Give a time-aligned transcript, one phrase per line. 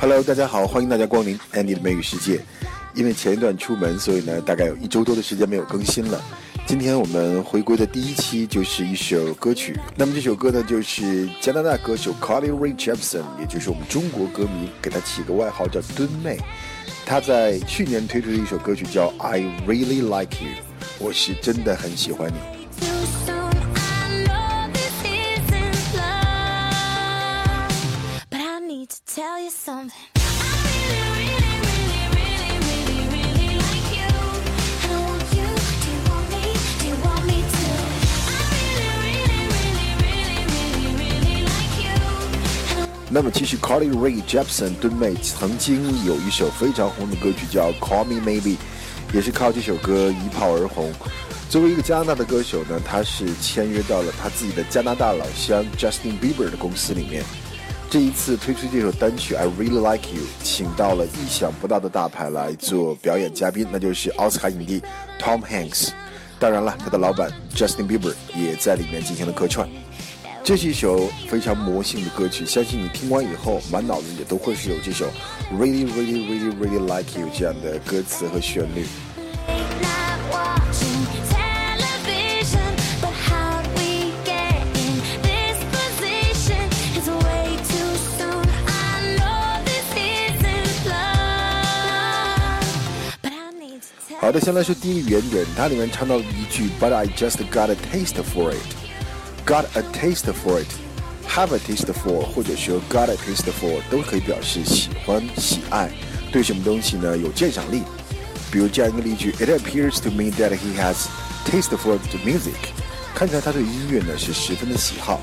[0.00, 2.40] Hello，大家好，欢迎大家光临 Andy 的美语世界。
[2.92, 6.20] 因为前一段出门，所以呢，大概有一周多的时间没有更新了。
[6.66, 9.78] 今天我们回归的第一期就是一首歌曲。
[9.94, 16.40] 那么这首歌呢，就是加拿大歌手 Carly Rae Jepsen，也就是我们中国歌迷给他起个外号叫“墩妹”。
[17.06, 20.50] 他在去年推出的一首歌曲叫《I Really Like You》，
[20.98, 22.55] 我是真的很喜欢你。
[43.08, 48.56] 那么其实 Carly Rae Jepsen 敦妹曾经有一首非常红的歌曲叫 Call Me Maybe，
[49.14, 50.92] 也是靠这首歌一炮而红。
[51.48, 57.24] 作为一个加拿大的歌手呢，他是签约到了他自己的加拿大老乡 Justin Bieber 的公司里面。
[57.88, 64.82] 这一次推出这首单曲 I Really Like You，请到了意想不到的大牌来做表演嘉宾，那就是奥斯卡影帝
[65.20, 65.90] Tom Hanks。
[66.38, 69.68] 当然了，他的老板 Justin Bieber 也在里面进行了客串。
[70.42, 75.06] 这是一首非常魔性的歌曲，相信你听完以后，满脑子也都会是有这首
[75.52, 78.84] Really Really Really Really Like You 这样的歌词和旋律。
[94.25, 100.67] 好的，先来说第一个原点，它里面唱到了一句 But I just got a taste for it。Got a taste for it,
[101.27, 105.89] have a taste for，或者说 got a taste for，都可以表示喜欢、喜爱，
[106.31, 107.81] 对什么东西呢有鉴赏力。
[108.51, 111.07] 比如这样一个例句：It appears to me that he has
[111.45, 112.71] taste for the music。
[113.15, 115.19] 看起来他对音乐呢是十分的喜好。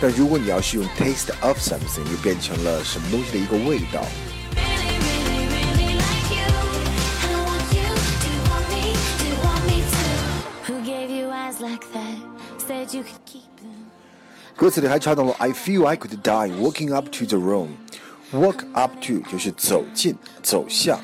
[0.00, 4.02] 但如果你要是用 taste of something，就变成了什么东西的一个味道。
[14.55, 17.69] 歌词里还唱到了 "I feel I could die walking up to the room."
[18.31, 20.99] Walk up to 就是走进、走向，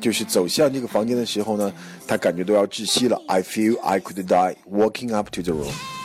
[0.00, 1.72] 就是走向这个房间的时候呢，
[2.06, 3.20] 他感觉都要窒息了。
[3.26, 5.95] I feel I could die walking up to the room.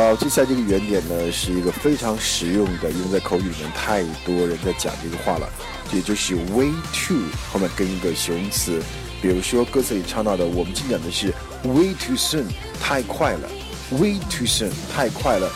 [0.00, 5.46] 好，接下来这个原点呢，是一个非常实用的，因为在口语里面太多人在讲这个话了，
[5.92, 7.18] 也就是 way too
[7.52, 8.82] 后面跟一个形容词，
[9.20, 11.26] 比如说歌词里唱到的，我们经讲的是
[11.64, 12.46] way too soon，
[12.82, 13.46] 太快了
[13.90, 15.52] ，way too soon，太快了。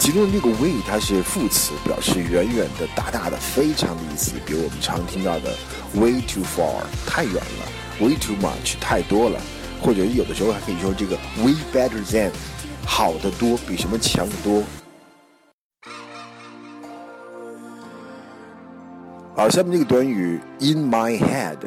[0.00, 4.32] 其中的那个 way 它是副词，表示远远的、大大的、非常的意思。
[4.44, 5.54] 比如我们常听到的
[5.94, 9.38] way too far，太远了；way too much，太多了；
[9.80, 12.32] 或者有的时候还可以说这个 way better than。
[12.86, 14.62] 好的多，比什么强得多。
[19.34, 21.58] 好，下面这个短语 in my head，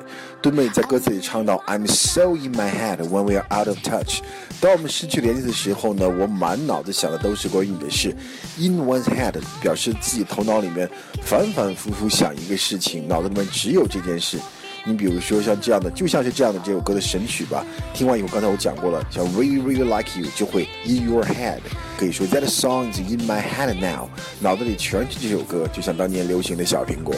[0.41, 4.21] 杜妹在歌词里唱到 I'm so in my head when we are out of touch。
[4.59, 8.09] 当我们失去联系的时候呢，我满脑子想的都是关于你的事。
[8.57, 10.89] in one's head 表示自己头脑里面
[11.21, 14.39] 反反复复想一个事情，脑子里面只有这件事。
[14.85, 17.65] 你比如说像这样的，就像是这样的这首歌的神曲吧。
[17.93, 21.59] 听完以后，刚才我讲过了，像 Really Really Like You 就会 In Your Head，
[21.97, 24.07] 可以说 That song is in my head now，
[24.39, 27.13] 脑子里全是这首歌，就像当年流行的小苹果。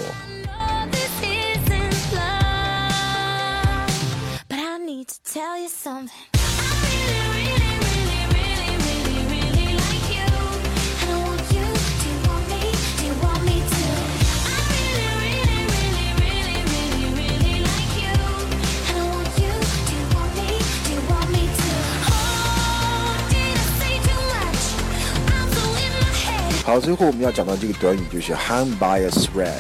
[26.72, 29.60] 好，最后我们要讲到这个短语就是 hang by a thread，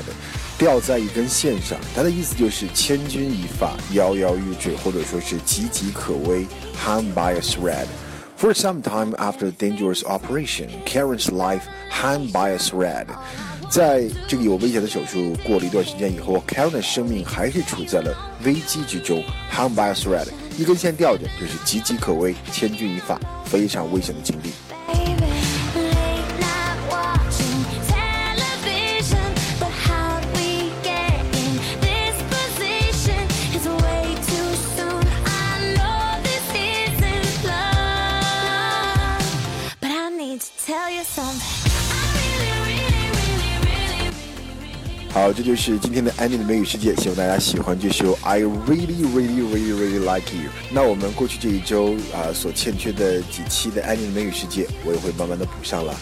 [0.58, 6.48] 吊在一根线上，它的意思就是千钧一发、摇摇欲坠，或者说是岌岌可危。
[6.82, 7.86] hang by a thread。
[8.38, 13.08] For some time after a dangerous operation, Karen's life hung by a thread。
[13.70, 18.16] 在这个有危险的手术过了一段时间以后，Karen 的生命还是处在了
[18.46, 19.22] 危机之中。
[19.54, 24.52] hang by a thread，一根线吊着，就是岌岌可危、千钧一发、非常危险的经历。
[45.14, 50.50] 好，这就是今天的安妮的美语世界，希望大家喜欢这首 I really really really really like you。
[50.72, 55.94] 那我们过去这一周啊所欠缺的几期的安妮的美语世界，我也会慢慢的补上了。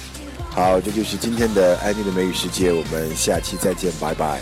[0.52, 4.40] 好，这就是今天的安妮的美语世界，我们下期再见，拜拜。